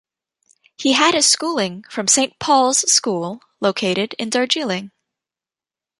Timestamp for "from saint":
1.87-2.39